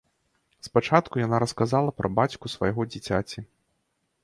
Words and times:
Спачатку 0.67 1.15
яна 1.25 1.41
расказала 1.43 1.95
пра 2.01 2.13
бацьку 2.17 2.53
свайго 2.55 2.89
дзіцяці. 2.95 3.39